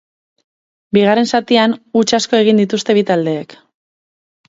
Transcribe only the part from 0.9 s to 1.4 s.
Bigarren